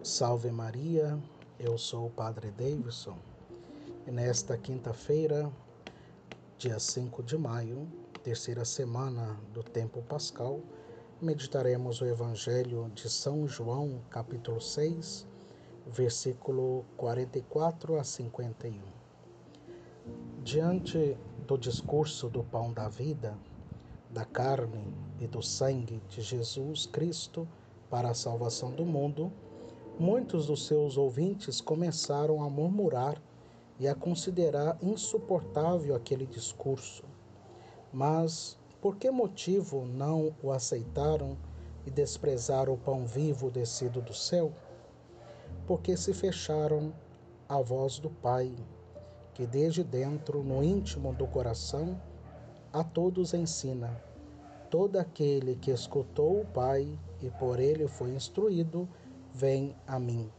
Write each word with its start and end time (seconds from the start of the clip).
Salve 0.00 0.50
Maria, 0.50 1.18
eu 1.58 1.76
sou 1.76 2.06
o 2.06 2.10
Padre 2.10 2.50
Davidson 2.50 3.18
e 4.06 4.10
nesta 4.10 4.56
quinta-feira, 4.56 5.52
dia 6.58 6.78
5 6.78 7.22
de 7.22 7.36
maio, 7.36 7.86
terceira 8.24 8.64
semana 8.64 9.38
do 9.52 9.62
tempo 9.62 10.02
pascal, 10.02 10.60
meditaremos 11.20 12.00
o 12.00 12.06
Evangelho 12.06 12.90
de 12.94 13.08
São 13.08 13.46
João, 13.46 14.00
capítulo 14.10 14.60
6, 14.60 15.26
versículo 15.86 16.84
44 16.96 17.96
a 17.96 18.02
51. 18.02 18.80
Diante 20.42 21.16
do 21.46 21.56
discurso 21.56 22.28
do 22.28 22.42
pão 22.42 22.72
da 22.72 22.88
vida, 22.88 23.38
da 24.10 24.24
carne 24.24 24.92
e 25.20 25.26
do 25.26 25.42
sangue 25.42 26.02
de 26.08 26.20
Jesus 26.20 26.86
Cristo 26.86 27.46
para 27.88 28.10
a 28.10 28.14
salvação 28.14 28.72
do 28.72 28.84
mundo, 28.84 29.32
muitos 29.98 30.46
dos 30.46 30.66
seus 30.66 30.96
ouvintes 30.96 31.60
começaram 31.60 32.42
a 32.42 32.48
murmurar 32.48 33.20
e 33.78 33.88
a 33.88 33.94
considerar 33.94 34.76
insuportável 34.80 35.94
aquele 35.94 36.26
discurso. 36.26 37.04
Mas 37.92 38.58
por 38.80 38.96
que 38.96 39.10
motivo 39.10 39.84
não 39.86 40.34
o 40.42 40.50
aceitaram 40.50 41.36
e 41.86 41.90
desprezaram 41.90 42.74
o 42.74 42.78
pão 42.78 43.06
vivo 43.06 43.50
descido 43.50 44.00
do 44.00 44.14
céu? 44.14 44.52
Porque 45.66 45.96
se 45.96 46.12
fecharam 46.12 46.92
à 47.48 47.60
voz 47.60 47.98
do 47.98 48.10
Pai, 48.10 48.52
que 49.34 49.46
desde 49.46 49.84
dentro, 49.84 50.42
no 50.42 50.62
íntimo 50.62 51.12
do 51.12 51.26
coração, 51.26 52.00
a 52.72 52.82
todos 52.82 53.34
ensina. 53.34 54.02
Todo 54.70 54.96
aquele 54.96 55.54
que 55.56 55.70
escutou 55.70 56.40
o 56.40 56.46
Pai 56.46 56.98
e 57.20 57.30
por 57.30 57.60
ele 57.60 57.86
foi 57.86 58.10
instruído, 58.10 58.88
vem 59.34 59.74
a 59.86 59.98
mim. 59.98 60.30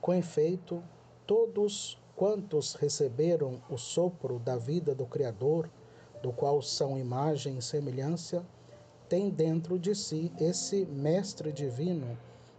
Com 0.00 0.14
efeito, 0.14 0.82
todos 1.26 1.98
quantos 2.14 2.74
receberam 2.74 3.60
o 3.70 3.76
sopro 3.76 4.38
da 4.38 4.56
vida 4.56 4.94
do 4.94 5.06
Criador, 5.06 5.70
do 6.22 6.32
qual 6.32 6.60
são 6.60 6.98
imagem 6.98 7.58
e 7.58 7.62
semelhança, 7.62 8.44
têm 9.08 9.30
dentro 9.30 9.78
de 9.78 9.94
si 9.94 10.32
esse 10.38 10.86
Mestre 10.86 11.52
Divino 11.52 12.18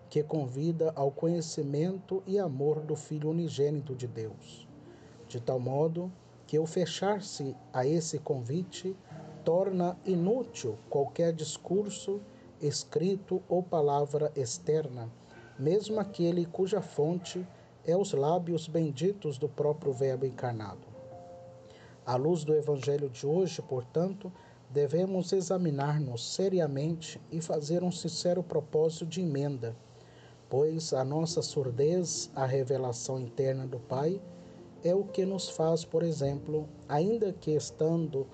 que 0.10 0.22
convida 0.22 0.92
ao 0.96 1.10
conhecimento 1.10 2.22
e 2.28 2.38
amor 2.38 2.82
do 2.82 2.96
Filho 2.96 3.30
unigênito 3.30 3.96
de 3.96 4.08
Deus, 4.08 4.68
de 5.28 5.40
tal 5.40 5.60
modo 5.60 6.12
que 6.46 6.60
o 6.60 6.68
fechar-se 6.68 7.56
a 7.74 7.86
esse 7.88 8.20
convite 8.20 8.96
torna 9.44 9.98
inútil 10.06 10.78
qualquer 10.90 11.34
discurso 11.34 12.22
escrito 12.64 13.44
ou 13.50 13.62
palavra 13.62 14.32
externa, 14.36 15.10
mesmo 15.60 16.00
aquele 16.00 16.46
cuja 16.46 16.82
fonte 16.82 17.46
é 17.86 17.96
os 17.96 18.14
lábios 18.14 18.68
benditos 18.68 19.38
do 19.38 19.50
próprio 19.50 19.92
Verbo 19.92 20.26
encarnado. 20.26 20.88
À 22.06 22.16
luz 22.16 22.44
do 22.44 22.56
Evangelho 22.56 23.10
de 23.10 23.28
hoje, 23.28 23.62
portanto, 23.62 24.32
devemos 24.70 25.32
examinar-nos 25.32 26.34
seriamente 26.34 27.22
e 27.32 27.42
fazer 27.42 27.84
um 27.84 27.92
sincero 27.92 28.42
propósito 28.42 29.06
de 29.06 29.22
emenda, 29.22 29.76
pois 30.50 30.94
a 30.94 31.04
nossa 31.04 31.42
surdez 31.42 32.32
à 32.36 32.46
revelação 32.46 33.20
interna 33.20 33.68
do 33.68 33.80
Pai 33.80 34.22
é 34.84 34.94
o 34.94 35.04
que 35.04 35.26
nos 35.26 35.50
faz, 35.50 35.86
por 35.86 36.04
exemplo, 36.04 36.68
ainda 36.90 37.32
que 37.32 37.52
estando 37.52 38.28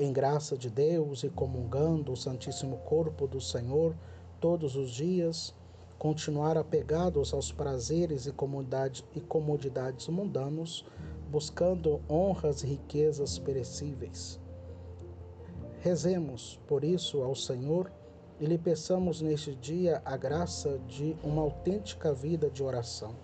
em 0.00 0.12
graça 0.14 0.56
de 0.56 0.70
Deus 0.70 1.22
e 1.22 1.28
comungando 1.28 2.12
o 2.12 2.16
Santíssimo 2.16 2.78
Corpo 2.78 3.26
do 3.26 3.38
Senhor 3.38 3.94
todos 4.40 4.74
os 4.74 4.90
dias, 4.90 5.54
continuar 5.98 6.56
apegados 6.56 7.34
aos 7.34 7.52
prazeres 7.52 8.26
e, 8.26 8.32
comodidade, 8.32 9.04
e 9.14 9.20
comodidades 9.20 10.08
mundanos, 10.08 10.86
buscando 11.30 12.00
honras 12.08 12.62
e 12.62 12.68
riquezas 12.68 13.38
perecíveis. 13.38 14.40
Rezemos, 15.80 16.58
por 16.66 16.82
isso, 16.82 17.22
ao 17.22 17.34
Senhor 17.34 17.92
e 18.40 18.46
lhe 18.46 18.56
peçamos 18.56 19.20
neste 19.20 19.54
dia 19.54 20.00
a 20.02 20.16
graça 20.16 20.78
de 20.88 21.14
uma 21.22 21.42
autêntica 21.42 22.14
vida 22.14 22.48
de 22.48 22.62
oração, 22.62 23.14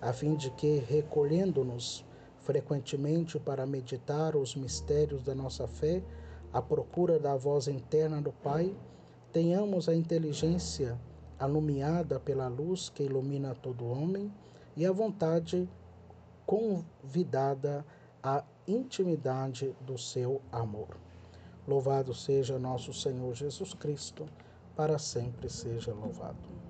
a 0.00 0.12
fim 0.12 0.34
de 0.34 0.50
que, 0.50 0.78
recolhendo-nos 0.78 2.04
frequentemente 2.48 3.38
para 3.38 3.66
meditar 3.66 4.34
os 4.34 4.56
mistérios 4.56 5.22
da 5.22 5.34
nossa 5.34 5.68
fé, 5.68 6.02
à 6.50 6.62
procura 6.62 7.18
da 7.18 7.36
voz 7.36 7.68
interna 7.68 8.22
do 8.22 8.32
Pai, 8.32 8.74
tenhamos 9.30 9.86
a 9.86 9.94
inteligência 9.94 10.98
alumiada 11.38 12.18
pela 12.18 12.48
luz 12.48 12.88
que 12.88 13.02
ilumina 13.02 13.54
todo 13.54 13.86
homem 13.86 14.32
e 14.74 14.86
a 14.86 14.90
vontade 14.90 15.68
convidada 16.46 17.84
à 18.22 18.42
intimidade 18.66 19.76
do 19.82 19.98
seu 19.98 20.40
amor. 20.50 20.96
Louvado 21.66 22.14
seja 22.14 22.58
nosso 22.58 22.94
Senhor 22.94 23.34
Jesus 23.34 23.74
Cristo, 23.74 24.24
para 24.74 24.98
sempre 24.98 25.50
seja 25.50 25.92
louvado. 25.92 26.67